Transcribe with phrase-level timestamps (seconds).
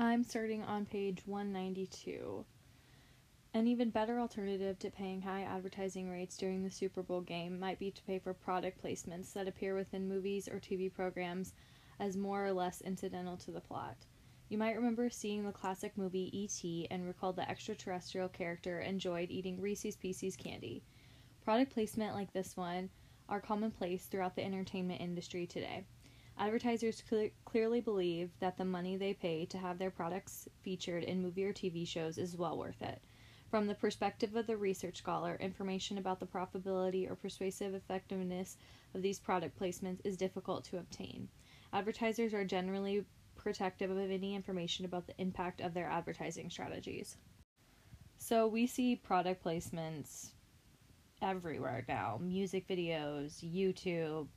[0.00, 2.44] I'm starting on page 192.
[3.52, 7.80] An even better alternative to paying high advertising rates during the Super Bowl game might
[7.80, 11.52] be to pay for product placements that appear within movies or TV programs
[11.98, 13.96] as more or less incidental to the plot.
[14.48, 16.86] You might remember seeing the classic movie E.T.
[16.92, 20.84] and recall the extraterrestrial character enjoyed eating Reese's Pieces candy.
[21.42, 22.88] Product placement like this one
[23.28, 25.82] are commonplace throughout the entertainment industry today.
[26.40, 31.20] Advertisers cl- clearly believe that the money they pay to have their products featured in
[31.20, 33.02] movie or TV shows is well worth it.
[33.50, 38.56] From the perspective of the research scholar, information about the profitability or persuasive effectiveness
[38.94, 41.28] of these product placements is difficult to obtain.
[41.72, 47.16] Advertisers are generally protective of any information about the impact of their advertising strategies.
[48.18, 50.30] So we see product placements
[51.20, 54.28] everywhere now music videos, YouTube,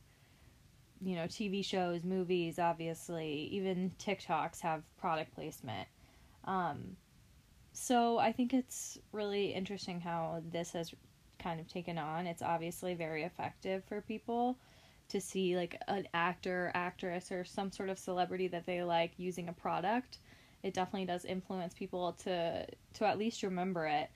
[1.04, 5.88] you know, TV shows, movies, obviously, even TikToks have product placement.
[6.46, 6.96] Um,
[7.74, 10.94] so I think it's really interesting how this has
[11.40, 12.28] kind of taken on.
[12.28, 14.58] It's obviously very effective for people
[15.10, 19.50] to see like an actor, actress, or some sort of celebrity that they like using
[19.50, 20.20] a product.
[20.64, 24.10] It definitely does influence people to to at least remember it.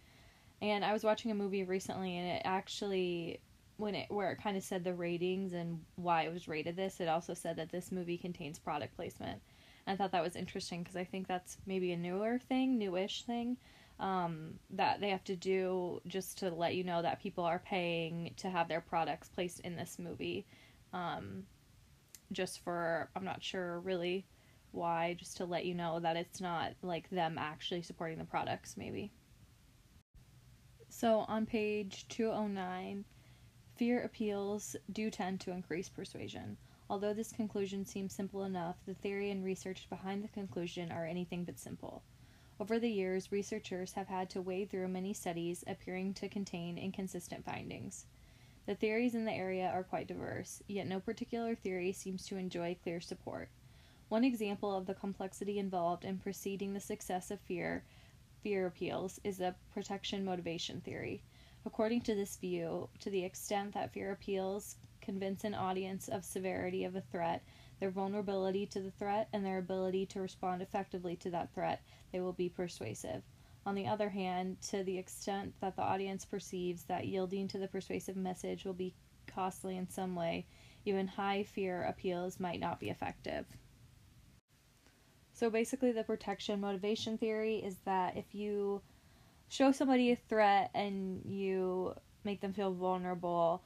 [0.62, 3.40] And I was watching a movie recently, and it actually
[3.78, 7.00] when it where it kind of said the ratings and why it was rated this,
[7.00, 9.42] it also said that this movie contains product placement.
[9.86, 13.24] And I thought that was interesting because I think that's maybe a newer thing, newish
[13.24, 13.58] thing
[14.00, 18.34] um, that they have to do just to let you know that people are paying
[18.38, 20.46] to have their products placed in this movie.
[20.94, 21.44] Um,
[22.32, 24.26] just for, I'm not sure really
[24.72, 28.76] why, just to let you know that it's not like them actually supporting the products,
[28.76, 29.12] maybe.
[30.90, 33.06] So on page 209,
[33.76, 36.56] Fear appeals do tend to increase persuasion.
[36.90, 41.44] Although this conclusion seems simple enough, the theory and research behind the conclusion are anything
[41.44, 42.02] but simple.
[42.58, 47.44] Over the years, researchers have had to wade through many studies appearing to contain inconsistent
[47.44, 48.06] findings.
[48.66, 52.78] The theories in the area are quite diverse, yet no particular theory seems to enjoy
[52.82, 53.50] clear support.
[54.08, 57.84] One example of the complexity involved in preceding the success of fear
[58.42, 61.24] fear appeals is the protection motivation theory.
[61.66, 66.84] According to this view, to the extent that fear appeals convince an audience of severity
[66.84, 67.44] of a threat,
[67.80, 71.82] their vulnerability to the threat, and their ability to respond effectively to that threat,
[72.12, 73.24] they will be persuasive.
[73.66, 77.68] On the other hand, to the extent that the audience perceives that yielding to the
[77.68, 78.94] persuasive message will be
[79.26, 80.46] costly in some way,
[80.86, 83.46] even high fear appeals might not be effective.
[85.34, 88.82] So basically, the protection motivation theory is that if you
[89.50, 93.64] show somebody a threat and you make them feel vulnerable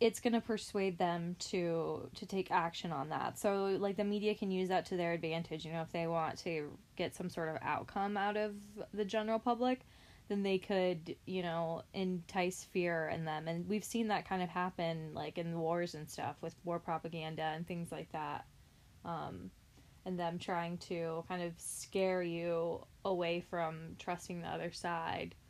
[0.00, 3.38] it's going to persuade them to to take action on that.
[3.38, 6.38] So like the media can use that to their advantage you know if they want
[6.40, 8.54] to get some sort of outcome out of
[8.92, 9.80] the general public
[10.28, 13.46] then they could you know entice fear in them.
[13.48, 17.42] And we've seen that kind of happen like in wars and stuff with war propaganda
[17.42, 18.46] and things like that.
[19.04, 19.50] Um,
[20.06, 25.34] and them trying to kind of scare you away from trusting the other side